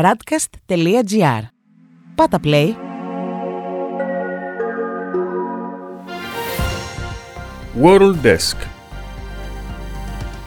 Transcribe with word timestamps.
radcast.gr. 0.00 1.42
Πάτα 2.14 2.40
play. 2.44 2.68
World 7.82 8.14
Desk 8.22 8.56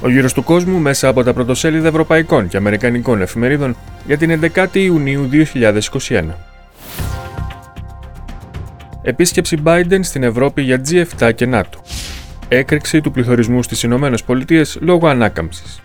Ο 0.01 0.09
γύρος 0.09 0.33
του 0.33 0.43
κόσμου 0.43 0.79
μέσα 0.79 1.07
από 1.07 1.23
τα 1.23 1.33
πρωτοσέλιδα 1.33 1.87
ευρωπαϊκών 1.87 2.47
και 2.47 2.57
αμερικανικών 2.57 3.21
εφημερίδων 3.21 3.75
για 4.05 4.17
την 4.17 4.51
11η 4.55 4.75
Ιουνίου 4.75 5.29
2021. 6.09 6.23
Επίσκεψη 9.01 9.61
Biden 9.63 9.99
στην 10.01 10.23
Ευρώπη 10.23 10.61
για 10.61 10.81
G7 10.89 11.31
και 11.35 11.45
ΝΑΤΟ. 11.45 11.79
Έκρηξη 12.47 13.01
του 13.01 13.11
πληθωρισμού 13.11 13.63
στις 13.63 13.83
Ηνωμένες 13.83 14.23
Πολιτείες 14.23 14.77
λόγω 14.81 15.07
ανάκαμψης. 15.07 15.81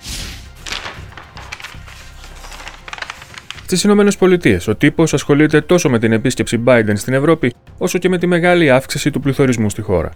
Στις 3.71 3.83
Ηνωμένες 3.85 4.17
Πολιτείες, 4.17 4.69
ο 4.69 4.77
τύπος 4.77 5.15
ασχολείται 5.15 5.61
τόσο 5.61 5.91
με 5.91 5.99
την 5.99 6.13
επίσκεψη 6.13 6.63
Biden 6.67 6.93
στην 6.95 7.13
Ευρώπη, 7.13 7.53
όσο 7.79 7.99
και 7.99 8.09
με 8.09 8.19
τη 8.19 8.27
μεγάλη 8.27 8.71
αύξηση 8.71 9.11
του 9.11 9.21
πληθωρισμού 9.21 9.71
στη 9.71 9.83
χώρα. 9.83 10.11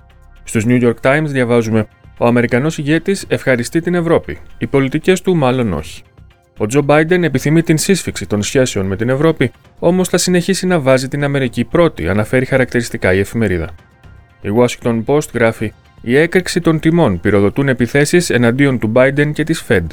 Στους 0.45 0.65
New 0.69 0.83
York 0.83 0.95
Times 1.01 1.27
διαβάζουμε: 1.27 1.87
Ο 2.19 2.27
Αμερικανός 2.27 2.79
ηγέτης 2.79 3.25
ευχαριστεί 3.29 3.81
την 3.81 3.95
Ευρώπη. 3.95 4.39
Οι 4.59 4.67
πολιτικές 4.67 5.21
του 5.21 5.37
μάλλον 5.37 5.73
όχι. 5.73 6.03
Ο 6.59 6.67
Τζο 6.67 6.85
Biden 6.87 7.23
επιθυμεί 7.23 7.63
την 7.63 7.79
σύσφυξη 7.79 8.27
των 8.27 8.43
σχέσεων 8.43 8.87
με 8.87 8.97
την 8.97 9.09
Ευρώπη, 9.09 9.51
όμως 9.79 10.09
θα 10.09 10.19
συνεχίσει 10.19 10.67
να 10.67 10.81
βάζει 10.81 11.09
την 11.09 11.25
Αμερική 11.25 11.65
πρώτη, 11.65 12.09
αναφέρει 12.09 12.45
χαρακτηριστικά 12.45 13.13
η 13.15 13.19
εφημερίδα. 13.19 13.71
Η 14.41 14.49
Washington 14.57 15.05
Post 15.05 15.33
γράφει: 15.35 15.73
Η 16.01 16.17
έκρηξη 16.17 16.61
των 16.61 16.81
τιμών 16.81 17.21
πυροδοτούν 17.21 17.69
επιθέσεις 17.69 18.31
εναντίον 18.31 18.79
του 18.79 18.93
Biden 18.95 19.31
και 19.33 19.45
της 19.45 19.65
Fed. 19.69 19.87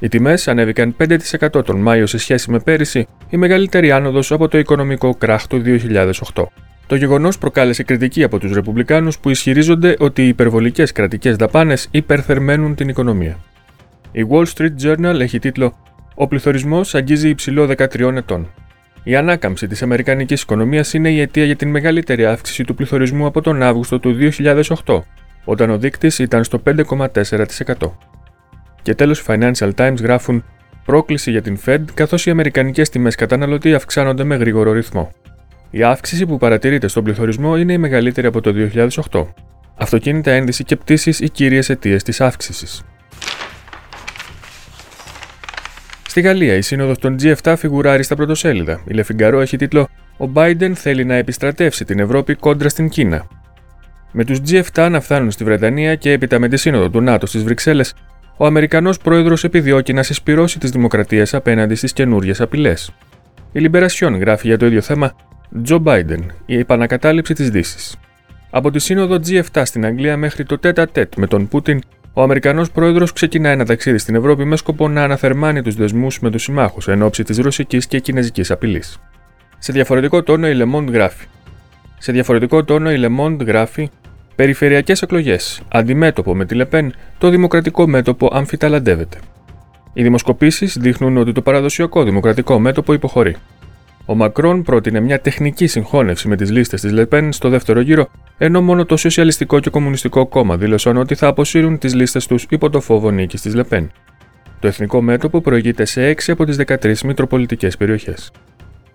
Οι 0.00 0.08
τιμές 0.08 0.48
ανέβηκαν 0.48 0.96
5% 0.98 1.64
τον 1.64 1.80
Μάιο 1.80 2.06
σε 2.06 2.18
σχέση 2.18 2.50
με 2.50 2.58
πέρυσι, 2.58 3.06
η 3.28 3.36
μεγαλύτερη 3.36 3.92
άνοδος 3.92 4.32
από 4.32 4.48
το 4.48 4.58
οικονομικό 4.58 5.14
κράχ 5.14 5.46
του 5.46 5.62
2008. 5.64 6.44
Το 6.86 6.96
γεγονός 6.96 7.38
προκάλεσε 7.38 7.82
κριτική 7.82 8.22
από 8.22 8.38
τους 8.38 8.52
Ρεπουμπλικάνους 8.52 9.18
που 9.18 9.30
ισχυρίζονται 9.30 9.96
ότι 9.98 10.22
οι 10.22 10.28
υπερβολικές 10.28 10.92
κρατικές 10.92 11.36
δαπάνες 11.36 11.88
υπερθερμαίνουν 11.90 12.74
την 12.74 12.88
οικονομία. 12.88 13.38
Η 14.12 14.26
Wall 14.30 14.44
Street 14.54 14.74
Journal 14.82 15.20
έχει 15.20 15.38
τίτλο 15.38 15.76
Ο 16.14 16.28
πληθωρισμός 16.28 16.94
αγγίζει 16.94 17.28
υψηλό 17.28 17.66
13 17.66 18.16
ετών. 18.16 18.48
Η 19.02 19.16
ανάκαμψη 19.16 19.66
της 19.66 19.82
Αμερικανικής 19.82 20.42
οικονομίας 20.42 20.92
είναι 20.92 21.10
η 21.10 21.20
αιτία 21.20 21.44
για 21.44 21.56
την 21.56 21.70
μεγαλύτερη 21.70 22.26
αύξηση 22.26 22.64
του 22.64 22.74
πληθωρισμού 22.74 23.26
από 23.26 23.40
τον 23.40 23.62
Αύγουστο 23.62 23.98
του 23.98 24.16
2008, 24.84 25.00
όταν 25.44 25.70
ο 25.70 25.78
δείκτης 25.78 26.18
ήταν 26.18 26.44
στο 26.44 26.62
5,4%. 26.66 27.92
Και 28.82 28.94
τέλος, 28.94 29.20
οι 29.20 29.24
Financial 29.26 29.70
Times 29.74 30.02
γράφουν 30.02 30.44
πρόκληση 30.84 31.30
για 31.30 31.42
την 31.42 31.58
Fed 31.66 31.80
καθώς 31.94 32.26
οι 32.26 32.30
αμερικανικές 32.30 32.88
τιμές 32.88 33.14
καταναλωτή 33.14 33.74
αυξάνονται 33.74 34.24
με 34.24 34.36
γρήγορο 34.36 34.72
ρυθμό. 34.72 35.12
Η 35.70 35.82
αύξηση 35.82 36.26
που 36.26 36.36
παρατηρείται 36.36 36.88
στον 36.88 37.04
πληθωρισμό 37.04 37.56
είναι 37.56 37.72
η 37.72 37.78
μεγαλύτερη 37.78 38.26
από 38.26 38.40
το 38.40 38.52
2008. 39.10 39.26
Αυτοκίνητα 39.76 40.30
ένδυση 40.30 40.64
και 40.64 40.76
πτήσεις 40.76 41.20
οι 41.20 41.28
κύριες 41.28 41.68
αιτίες 41.68 42.02
της 42.02 42.20
αύξησης. 42.20 42.82
Στη 46.06 46.20
Γαλλία, 46.20 46.54
η 46.54 46.62
σύνοδος 46.62 46.98
των 46.98 47.16
G7 47.22 47.54
φιγουράρει 47.56 48.02
στα 48.02 48.16
πρωτοσέλιδα. 48.16 48.80
Η 48.86 48.94
Λεφιγκαρό 48.94 49.40
έχει 49.40 49.56
τίτλο 49.56 49.88
Ο 50.16 50.30
Biden 50.34 50.72
θέλει 50.74 51.04
να 51.04 51.14
επιστρατεύσει 51.14 51.84
την 51.84 51.98
Ευρώπη 51.98 52.34
κόντρα 52.34 52.68
στην 52.68 52.88
Κίνα. 52.88 53.26
Με 54.12 54.24
τους 54.24 54.38
G7 54.48 54.88
να 54.90 55.00
φτάνουν 55.00 55.30
στη 55.30 55.44
Βρετανία 55.44 55.94
και 55.94 56.12
έπειτα 56.12 56.38
με 56.38 56.48
τη 56.48 56.56
σύνοδο 56.56 56.90
του 56.90 57.00
ΝΑΤΟ 57.00 57.26
στις 57.26 57.42
Βρυξέλλες, 57.42 57.94
ο 58.42 58.46
Αμερικανός 58.46 58.98
πρόεδρος 58.98 59.44
επιδιώκει 59.44 59.92
να 59.92 60.02
συσπυρώσει 60.02 60.58
τις 60.58 60.70
δημοκρατίες 60.70 61.34
απέναντι 61.34 61.74
στις 61.74 61.92
καινούριε 61.92 62.32
απειλές. 62.38 62.92
Η 63.52 63.60
Λιμπερασιόν 63.60 64.16
γράφει 64.16 64.46
για 64.46 64.58
το 64.58 64.66
ίδιο 64.66 64.80
θέμα 64.80 65.12
Τζο 65.62 65.82
Biden, 65.84 66.20
η 66.46 66.58
επανακατάληψη 66.58 67.34
της 67.34 67.50
Δύσης. 67.50 67.96
Από 68.50 68.70
τη 68.70 68.78
σύνοδο 68.78 69.18
G7 69.26 69.62
στην 69.64 69.84
Αγγλία 69.84 70.16
μέχρι 70.16 70.44
το 70.44 70.58
τέτα 70.58 70.88
τέτ 70.88 71.14
με 71.16 71.26
τον 71.26 71.48
Πούτιν, 71.48 71.80
ο 72.12 72.22
Αμερικανός 72.22 72.70
πρόεδρος 72.70 73.12
ξεκινά 73.12 73.48
ένα 73.48 73.64
ταξίδι 73.64 73.98
στην 73.98 74.14
Ευρώπη 74.14 74.44
με 74.44 74.56
σκοπό 74.56 74.88
να 74.88 75.02
αναθερμάνει 75.02 75.62
τους 75.62 75.74
δεσμούς 75.74 76.20
με 76.20 76.30
τους 76.30 76.42
συμμάχους 76.42 76.88
εν 76.88 77.02
ώψη 77.02 77.22
της 77.22 77.38
ρωσικής 77.38 77.86
και 77.86 77.98
κινέζικης 77.98 78.50
απειλής. 78.50 78.98
Σε 79.58 79.72
διαφορετικό 79.72 80.22
τόνο 80.22 80.48
η 80.48 80.60
Le 80.60 80.74
Monde 80.74 80.92
γράφει. 80.92 81.26
Σε 81.98 82.12
διαφορετικό 82.12 82.64
τόνο 82.64 82.92
η 82.92 82.96
Le 83.00 83.20
Monde 83.20 83.46
γράφει 83.46 83.90
Περιφερειακές 84.40 85.02
εκλογές. 85.02 85.62
Αντιμέτωπο 85.68 86.34
με 86.34 86.44
τη 86.44 86.54
Λεπέν, 86.54 86.94
το 87.18 87.28
δημοκρατικό 87.28 87.86
μέτωπο 87.86 88.30
αμφιταλαντεύεται. 88.32 89.18
Οι 89.92 90.02
δημοσκοπήσεις 90.02 90.76
δείχνουν 90.80 91.16
ότι 91.16 91.32
το 91.32 91.42
παραδοσιακό 91.42 92.02
δημοκρατικό 92.02 92.58
μέτωπο 92.58 92.92
υποχωρεί. 92.92 93.36
Ο 94.06 94.14
Μακρόν 94.14 94.62
πρότεινε 94.62 95.00
μια 95.00 95.20
τεχνική 95.20 95.66
συγχώνευση 95.66 96.28
με 96.28 96.36
τις 96.36 96.50
λίστες 96.50 96.80
της 96.80 96.92
Λεπέν 96.92 97.32
στο 97.32 97.48
δεύτερο 97.48 97.80
γύρο, 97.80 98.10
ενώ 98.38 98.62
μόνο 98.62 98.84
το 98.84 98.96
Σοσιαλιστικό 98.96 99.60
και 99.60 99.70
Κομμουνιστικό 99.70 100.26
Κόμμα 100.26 100.56
δήλωσαν 100.56 100.96
ότι 100.96 101.14
θα 101.14 101.26
αποσύρουν 101.26 101.78
τις 101.78 101.94
λίστες 101.94 102.26
τους 102.26 102.46
υπό 102.50 102.70
το 102.70 102.80
φόβο 102.80 103.10
νίκης 103.10 103.40
της 103.40 103.54
Λεπέν. 103.54 103.90
Το 104.60 104.66
εθνικό 104.66 105.02
μέτωπο 105.02 105.40
προηγείται 105.40 105.84
σε 105.84 106.08
6 106.08 106.32
από 106.32 106.44
τις 106.44 106.56
13 106.56 107.04
μητροπολιτικές 107.04 107.76
περιοχές. 107.76 108.30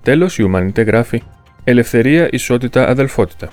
Τέλος, 0.01 0.37
η 0.37 0.43
Ουμανιτέ 0.43 0.81
γράφει 0.81 1.21
Ελευθερία, 1.63 2.27
ισότητα, 2.31 2.89
αδελφότητα. 2.89 3.49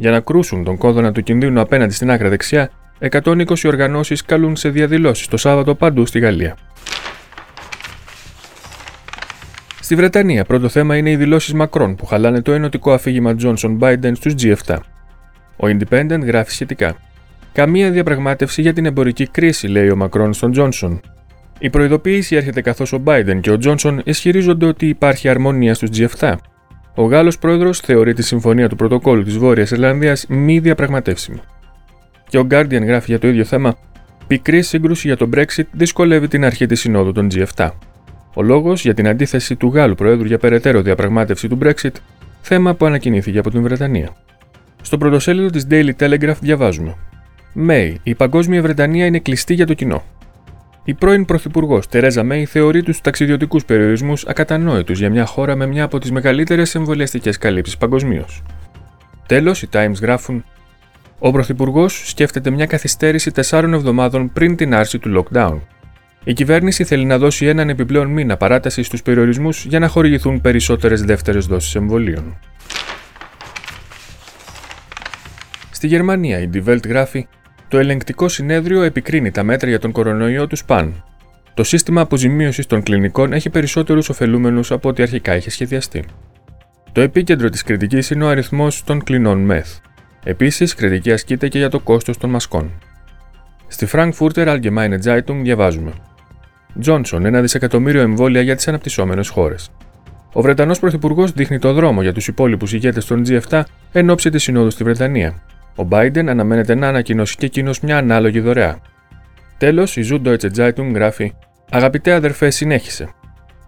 Για 0.00 0.10
να 0.10 0.20
κρούσουν 0.20 0.64
τον 0.64 0.76
κόδωνα 0.76 1.12
του 1.12 1.22
κινδύνου 1.22 1.60
απέναντι 1.60 1.92
στην 1.92 2.10
άκρα 2.10 2.28
δεξιά, 2.28 2.70
120 3.10 3.44
οργανώσεις 3.64 4.22
καλούν 4.22 4.56
σε 4.56 4.68
διαδηλώσεις 4.68 5.26
το 5.26 5.36
Σάββατο 5.36 5.74
παντού 5.74 6.06
στη 6.06 6.18
Γαλλία. 6.18 6.56
Στη 9.80 9.94
Βρετανία, 9.94 10.44
πρώτο 10.44 10.68
θέμα 10.68 10.96
είναι 10.96 11.10
οι 11.10 11.16
δηλώσεις 11.16 11.54
Μακρόν 11.54 11.94
που 11.94 12.06
χαλάνε 12.06 12.42
το 12.42 12.52
ενωτικό 12.52 12.92
αφήγημα 12.92 13.34
Johnson 13.42 13.78
Biden 13.78 14.12
στους 14.14 14.34
G7. 14.42 14.76
Ο 15.56 15.66
Independent 15.66 16.20
γράφει 16.24 16.50
σχετικά. 16.50 16.96
Καμία 17.52 17.90
διαπραγμάτευση 17.90 18.60
για 18.60 18.72
την 18.72 18.86
εμπορική 18.86 19.26
κρίση, 19.26 19.66
λέει 19.66 19.90
ο 19.90 19.96
Μακρόν 19.96 20.32
στον 20.32 20.50
Τζόνσον. 20.50 21.00
Η 21.58 21.70
προειδοποίηση 21.70 22.36
έρχεται 22.36 22.60
καθώς 22.60 22.92
ο 22.92 23.02
Biden 23.04 23.38
και 23.40 23.50
ο 23.50 23.58
Τζόνσον 23.58 24.00
ισχυρίζονται 24.04 24.66
ότι 24.66 24.88
υπάρχει 24.88 25.28
αρμονία 25.28 25.74
στους 25.74 25.88
G7 25.92 26.34
ο 26.98 27.04
Γάλλος 27.04 27.38
πρόεδρος 27.38 27.80
θεωρεί 27.80 28.12
τη 28.14 28.22
συμφωνία 28.22 28.68
του 28.68 28.76
πρωτοκόλλου 28.76 29.22
της 29.22 29.38
Βόρειας 29.38 29.70
Ιρλανδίας 29.70 30.26
μη 30.28 30.58
διαπραγματεύσιμη. 30.58 31.40
Και 32.28 32.38
ο 32.38 32.46
Guardian 32.50 32.82
γράφει 32.82 33.10
για 33.10 33.18
το 33.18 33.28
ίδιο 33.28 33.44
θέμα: 33.44 33.76
Πικρή 34.26 34.62
σύγκρουση 34.62 35.06
για 35.06 35.16
τον 35.16 35.30
Brexit 35.34 35.64
δυσκολεύει 35.72 36.28
την 36.28 36.44
αρχή 36.44 36.66
της 36.66 36.80
συνόδου 36.80 37.12
των 37.12 37.28
G7. 37.34 37.70
Ο 38.34 38.42
λόγος 38.42 38.82
για 38.82 38.94
την 38.94 39.08
αντίθεση 39.08 39.56
του 39.56 39.68
Γάλλου 39.74 39.94
Προέδρου 39.94 40.26
για 40.26 40.38
περαιτέρω 40.38 40.82
διαπραγμάτευση 40.82 41.48
του 41.48 41.58
Brexit, 41.62 41.92
θέμα 42.40 42.74
που 42.74 42.86
ανακοινήθηκε 42.86 43.38
από 43.38 43.50
την 43.50 43.62
Βρετανία. 43.62 44.16
Στο 44.82 44.98
πρωτοσέλιδο 44.98 45.50
της 45.50 45.66
Daily 45.70 45.90
Telegraph 45.98 46.38
διαβάζουμε: 46.40 46.96
May, 47.68 47.94
η 48.02 48.14
παγκόσμια 48.14 48.62
Βρετανία 48.62 49.06
είναι 49.06 49.18
κλειστή 49.18 49.54
για 49.54 49.66
το 49.66 49.74
κοινό. 49.74 50.02
Η 50.88 50.94
πρώην 50.94 51.24
Πρωθυπουργός 51.24 51.88
Τερέζα 51.88 52.22
Μέη 52.22 52.44
θεωρεί 52.44 52.82
τους 52.82 53.00
ταξιδιωτικούς 53.00 53.64
περιορισμούς 53.64 54.26
ακατανόητους 54.26 54.98
για 54.98 55.10
μια 55.10 55.26
χώρα 55.26 55.56
με 55.56 55.66
μια 55.66 55.84
από 55.84 55.98
τις 55.98 56.10
μεγαλύτερες 56.10 56.74
εμβολιαστικές 56.74 57.38
καλύψεις 57.38 57.76
παγκοσμίως. 57.76 58.42
Τέλος, 59.26 59.62
οι 59.62 59.68
Times 59.72 60.00
γράφουν: 60.00 60.44
Ο 61.18 61.30
Πρωθυπουργός 61.30 62.08
σκέφτεται 62.08 62.50
μια 62.50 62.66
καθυστέρηση 62.66 63.30
τεσσάρων 63.30 63.74
εβδομάδων 63.74 64.32
πριν 64.32 64.56
την 64.56 64.74
άρση 64.74 64.98
του 64.98 65.24
lockdown. 65.32 65.58
Η 66.24 66.32
κυβέρνηση 66.32 66.84
θέλει 66.84 67.04
να 67.04 67.18
δώσει 67.18 67.46
έναν 67.46 67.68
επιπλέον 67.68 68.06
μήνα 68.08 68.36
παράταση 68.36 68.82
στους 68.82 69.02
περιορισμούς 69.02 69.64
για 69.64 69.78
να 69.78 69.88
χορηγηθούν 69.88 70.40
περισσότερες 70.40 71.02
δεύτερες 71.02 71.46
δόσεις 71.46 71.74
εμβολίων. 71.74 72.38
Στη 75.70 75.86
Γερμανία, 75.86 76.38
η 76.38 76.48
Die 76.54 76.64
Welt 76.68 76.88
γράφει: 76.88 77.26
το 77.68 77.78
ελεγκτικό 77.78 78.28
συνέδριο 78.28 78.82
επικρίνει 78.82 79.30
τα 79.30 79.42
μέτρα 79.42 79.68
για 79.68 79.78
τον 79.78 79.92
κορονοϊό 79.92 80.46
του 80.46 80.56
ΣΠΑΝ. 80.56 81.04
Το 81.54 81.64
σύστημα 81.64 82.00
αποζημίωσης 82.00 82.66
των 82.66 82.82
κλινικών 82.82 83.32
έχει 83.32 83.50
περισσότερους 83.50 84.08
ωφελούμενους 84.08 84.70
από 84.70 84.88
ό,τι 84.88 85.02
αρχικά 85.02 85.36
είχε 85.36 85.50
σχεδιαστεί. 85.50 86.04
Το 86.92 87.00
επίκεντρο 87.00 87.48
της 87.48 87.62
κριτικής 87.62 88.10
είναι 88.10 88.24
ο 88.24 88.28
αριθμός 88.28 88.84
των 88.84 89.02
κλινών 89.02 89.38
ΜΕΘ. 89.38 89.68
Επίσης, 90.24 90.74
κριτική 90.74 91.12
ασκείται 91.12 91.48
και 91.48 91.58
για 91.58 91.68
το 91.68 91.80
κόστος 91.80 92.18
των 92.18 92.30
μασκών. 92.30 92.70
Στη 93.68 93.86
Frankfurter 93.92 94.46
Allgemeine 94.46 94.98
Zeitung 95.04 95.40
διαβάζουμε: 95.42 95.92
Τζόνσον, 96.80 97.24
ένα 97.24 97.40
δισεκατομμύριο 97.40 98.00
εμβόλια 98.00 98.40
για 98.40 98.56
τις 98.56 98.68
αναπτυσσόμενες 98.68 99.28
χώρες. 99.28 99.70
Ο 100.32 100.40
Βρετανός 100.40 100.78
Πρωθυπουργός 100.78 101.32
δείχνει 101.32 101.58
το 101.58 101.72
δρόμο 101.72 102.02
για 102.02 102.12
τους 102.12 102.28
υπόλοιπους 102.28 102.72
ηγέτες 102.72 103.04
των 103.04 103.22
G7 103.26 103.62
εν 103.92 104.10
ώψη 104.10 104.30
της 104.30 104.42
Συνόδου 104.42 104.70
στη 104.70 104.84
Βρετανία, 104.84 105.42
ο 105.78 105.88
Biden 105.90 106.26
αναμένεται 106.26 106.74
να 106.74 106.88
ανακοινώσει 106.88 107.36
και 107.36 107.46
εκείνος 107.46 107.80
μια 107.80 107.96
ανάλογη 107.96 108.40
δωρεά. 108.40 108.78
Τέλος, 109.58 109.96
η 109.96 110.08
Süddeutsche 110.10 110.50
Zeitung 110.56 110.90
γράφει: 110.94 111.32
Αγαπητέ 111.70 112.12
αδερφέ, 112.12 112.50
συνέχισε. 112.50 113.08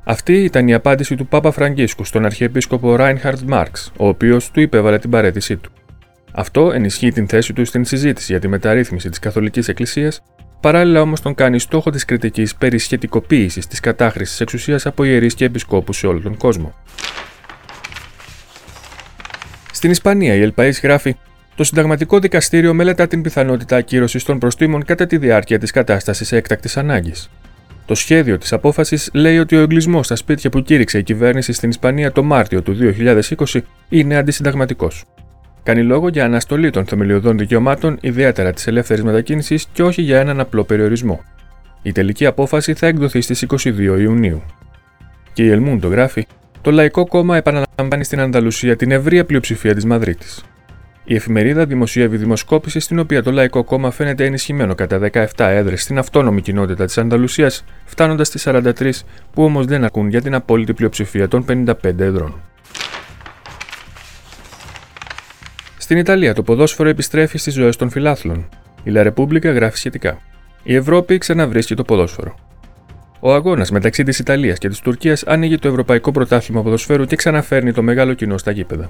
Αυτή 0.04 0.32
ήταν 0.32 0.68
η 0.68 0.74
απάντηση 0.74 1.14
του 1.14 1.26
Πάπα 1.26 1.50
Φραγκίσκου 1.50 2.04
στον 2.04 2.24
Αρχιεπίσκοπο 2.24 2.96
Ράινχαρτ 2.96 3.40
Μάρξ, 3.40 3.92
ο 3.96 4.08
οποίος 4.08 4.50
του 4.50 4.60
υπέβαλε 4.60 4.98
την 4.98 5.10
παρέτησή 5.10 5.56
του. 5.56 5.70
Αυτό 6.32 6.72
ενισχύει 6.72 7.12
την 7.12 7.28
θέση 7.28 7.52
του 7.52 7.64
στην 7.64 7.84
συζήτηση 7.84 8.32
για 8.32 8.40
τη 8.40 8.48
μεταρρύθμιση 8.48 9.08
της 9.08 9.18
Καθολικής 9.18 9.68
Εκκλησίας, 9.68 10.22
παράλληλα 10.60 11.00
όμως 11.00 11.20
τον 11.20 11.34
κάνει 11.34 11.58
στόχο 11.58 11.90
της 11.90 12.04
κριτικής 12.04 12.56
περί 12.56 12.78
σχετικοποίησης 12.78 13.66
της 13.66 13.80
κατάχρησης 13.80 14.40
εξουσίας 14.40 14.86
από 14.86 15.04
ιερείς 15.04 15.34
και 15.34 15.44
επισκόπους 15.44 15.96
σε 15.96 16.06
όλο 16.06 16.20
τον 16.20 16.36
κόσμο. 16.36 16.74
Στην 19.72 19.90
Ισπανία, 19.90 20.34
η 20.34 20.40
Ελπαή 20.42 20.70
γράφει: 20.82 21.16
Το 21.60 21.66
Συνταγματικό 21.66 22.18
Δικαστήριο 22.18 22.74
μελετά 22.74 23.06
την 23.06 23.22
πιθανότητα 23.22 23.76
ακύρωσης 23.76 24.24
των 24.24 24.38
προστήμων 24.38 24.84
κατά 24.84 25.06
τη 25.06 25.16
διάρκεια 25.16 25.58
της 25.58 25.70
κατάστασης 25.70 26.32
έκτακτης 26.32 26.76
ανάγκης. 26.76 27.30
Το 27.86 27.94
σχέδιο 27.94 28.38
της 28.38 28.52
απόφασης 28.52 29.10
λέει 29.12 29.38
ότι 29.38 29.56
ο 29.56 29.60
εγκλισμός 29.60 30.06
στα 30.06 30.16
σπίτια 30.16 30.50
που 30.50 30.62
κήρυξε 30.62 30.98
η 30.98 31.02
κυβέρνηση 31.02 31.52
στην 31.52 31.68
Ισπανία 31.68 32.12
το 32.12 32.22
Μάρτιο 32.22 32.62
του 32.62 32.76
2020 32.96 33.60
είναι 33.88 34.16
αντισυνταγματικός. 34.16 35.04
Κάνει 35.62 35.82
λόγο 35.82 36.08
για 36.08 36.24
αναστολή 36.24 36.70
των 36.70 36.84
θεμελιωδών 36.84 37.38
δικαιωμάτων, 37.38 37.98
ιδιαίτερα 38.00 38.52
της 38.52 38.66
ελεύθερης 38.66 39.04
μετακίνησης 39.04 39.66
και 39.72 39.82
όχι 39.82 40.02
για 40.02 40.20
έναν 40.20 40.40
απλό 40.40 40.64
περιορισμό. 40.64 41.20
Η 41.82 41.92
τελική 41.92 42.26
απόφαση 42.26 42.74
θα 42.74 42.86
εκδοθεί 42.86 43.20
στις 43.20 43.42
22 43.42 43.98
Ιουνίου. 43.98 44.42
Και 45.32 45.42
η 45.42 45.50
Ελμούντο 45.50 45.88
γράφει: 45.88 46.26
Το 46.60 46.70
Λαϊκό 46.70 47.06
Κόμμα 47.06 47.36
επαναλαμβάνει 47.36 48.04
στην 48.04 48.20
Ανταλουσία 48.20 48.76
την 48.76 48.90
ευρεία 48.90 49.24
πλειοψηφία 49.24 49.74
της 49.74 49.84
Μαδρίτης. 49.84 50.44
Η 51.10 51.14
εφημερίδα 51.14 51.66
δημοσιεύει 51.66 52.16
δημοσκόπηση 52.16 52.80
στην 52.80 52.98
οποία 52.98 53.22
το 53.22 53.32
Λαϊκό 53.32 53.64
Κόμμα 53.64 53.90
φαίνεται 53.90 54.24
ενισχυμένο 54.24 54.74
κατά 54.74 55.10
17 55.12 55.26
έδρες 55.36 55.82
στην 55.82 55.98
αυτόνομη 55.98 56.40
κοινότητα 56.40 56.84
της 56.84 56.98
Ανταλουσίας, 56.98 57.64
φτάνοντας 57.84 58.26
στις 58.26 58.46
43, 58.46 59.04
που 59.32 59.44
όμως 59.44 59.66
δεν 59.66 59.84
ακούν 59.84 60.08
για 60.08 60.22
την 60.22 60.34
απόλυτη 60.34 60.74
πλειοψηφία 60.74 61.28
των 61.28 61.44
55 61.48 61.74
έδρων. 61.82 62.40
Στην 65.78 65.96
Ιταλία, 65.96 66.34
το 66.34 66.42
ποδόσφαιρο 66.42 66.88
επιστρέφει 66.88 67.38
στις 67.38 67.54
ζωές 67.54 67.76
των 67.76 67.90
φιλάθλων. 67.90 68.48
Η 68.82 68.90
Λα 68.90 69.02
Ρεπούμπλικα 69.02 69.52
γράφει 69.52 69.76
σχετικά. 69.76 70.18
Η 70.62 70.74
Ευρώπη 70.74 71.18
ξαναβρίσκει 71.18 71.74
το 71.74 71.82
ποδόσφαιρο. 71.82 72.34
Ο 73.20 73.34
αγώνας 73.34 73.70
μεταξύ 73.70 74.02
της 74.02 74.18
Ιταλίας 74.18 74.58
και 74.58 74.68
της 74.68 74.80
Τουρκίας 74.80 75.22
ανοίγει 75.22 75.58
το 75.58 75.68
Ευρωπαϊκό 75.68 76.10
Πρωτάθλημα 76.10 76.62
Ποδοσφαίρου 76.62 77.04
και 77.04 77.16
ξαναφέρνει 77.16 77.72
το 77.72 77.82
μεγάλο 77.82 78.14
κοινό 78.14 78.38
στα 78.38 78.50
γήπεδα. 78.50 78.88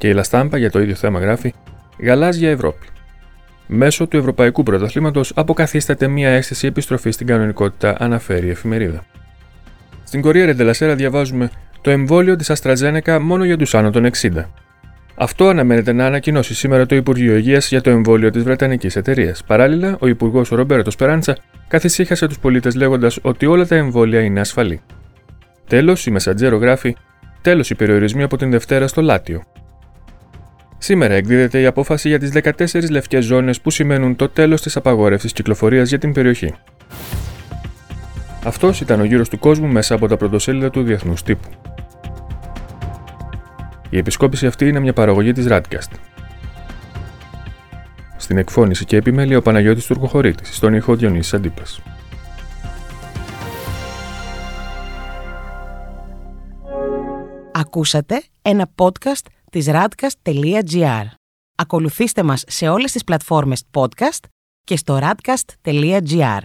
Και 0.00 0.08
η 0.08 0.12
Λαστάμπα 0.12 0.58
για 0.58 0.70
το 0.70 0.80
ίδιο 0.80 0.94
θέμα 0.94 1.20
γράφει 1.20 1.54
Γαλάζια 1.98 2.50
Ευρώπη. 2.50 2.86
Μέσω 3.66 4.06
του 4.06 4.16
Ευρωπαϊκού 4.16 4.62
Πρωταθλήματος 4.62 5.32
αποκαθίσταται 5.34 6.08
μια 6.08 6.28
αίσθηση 6.28 6.66
επιστροφής 6.66 7.14
στην 7.14 7.26
κανονικότητα, 7.26 7.96
αναφέρει 7.98 8.46
η 8.46 8.50
εφημερίδα. 8.50 9.04
Στην 10.04 10.20
Κορία 10.20 10.56
Della 10.58 10.94
διαβάζουμε 10.96 11.50
το 11.80 11.90
εμβόλιο 11.90 12.36
της 12.36 12.50
Αστραζένεκα 12.50 13.20
μόνο 13.20 13.44
για 13.44 13.56
τους 13.56 13.74
άνω 13.74 13.90
των 13.90 14.10
60. 14.20 14.30
Αυτό 15.14 15.48
αναμένεται 15.48 15.92
να 15.92 16.06
ανακοινώσει 16.06 16.54
σήμερα 16.54 16.86
το 16.86 16.94
Υπουργείο 16.94 17.36
Υγείας 17.36 17.68
για 17.68 17.80
το 17.80 17.90
εμβόλιο 17.90 18.30
της 18.30 18.42
Βρετανικής 18.42 18.96
εταιρείας. 18.96 19.44
Παράλληλα, 19.44 19.96
ο 20.00 20.06
Υπουργός 20.06 20.48
Ρομπέρτος 20.48 20.96
Περάντσα 20.96 21.36
καθησύχασε 21.68 22.26
τους 22.26 22.38
πολίτες 22.38 22.74
λέγοντας 22.74 23.18
ότι 23.22 23.46
όλα 23.46 23.66
τα 23.66 23.76
εμβόλια 23.76 24.20
είναι 24.20 24.40
ασφαλή. 24.40 24.80
Τέλος, 25.66 26.06
η 26.06 26.10
Μεσαντζέρο 26.10 26.56
γράφει: 26.56 26.96
Τέλος 27.40 27.70
οι 27.70 27.74
περιορισμοί 27.74 28.22
από 28.22 28.36
την 28.36 28.50
Δευτέρα 28.50 28.86
στο 28.86 29.02
Λάτιο. 29.02 29.42
Σήμερα 30.82 31.14
εκδίδεται 31.14 31.60
η 31.60 31.66
απόφαση 31.66 32.08
για 32.08 32.18
τις 32.18 32.30
14 32.32 32.90
λευκές 32.90 33.24
ζώνες 33.24 33.60
που 33.60 33.70
σημαίνουν 33.70 34.16
το 34.16 34.28
τέλος 34.28 34.62
της 34.62 34.76
απαγόρευσης 34.76 35.32
κυκλοφορίας 35.32 35.88
για 35.88 35.98
την 35.98 36.12
περιοχή. 36.12 36.54
Αυτός 38.44 38.80
ήταν 38.80 39.00
ο 39.00 39.04
γύρος 39.04 39.28
του 39.28 39.38
κόσμου 39.38 39.66
μέσα 39.66 39.94
από 39.94 40.08
τα 40.08 40.16
πρωτοσέλιδα 40.16 40.70
του 40.70 40.82
Διεθνούς 40.82 41.22
Τύπου. 41.22 41.48
Η 43.90 43.98
επισκόπηση 43.98 44.46
αυτή 44.46 44.68
είναι 44.68 44.80
μια 44.80 44.92
παραγωγή 44.92 45.32
της 45.32 45.46
Radcast. 45.48 45.92
Στην 48.16 48.36
εκφώνηση 48.36 48.84
και 48.84 48.96
επιμέλεια 48.96 49.38
ο 49.38 49.42
Παναγιώτης 49.42 49.86
Τουρκοχωρήτης, 49.86 50.56
στον 50.56 50.74
ήχο 50.74 50.96
Διονύσης 50.96 51.34
Αντίπας. 51.34 51.82
Ακούσατε 57.52 58.22
ένα 58.42 58.70
podcast 58.74 59.26
της 59.50 59.66
radcast.gr. 59.68 61.04
Ακολουθήστε 61.54 62.22
μας 62.22 62.44
σε 62.46 62.68
όλες 62.68 62.92
τις 62.92 63.04
πλατφόρμες 63.04 63.62
podcast 63.72 64.24
και 64.64 64.76
στο 64.76 64.98
radcast.gr. 65.02 66.40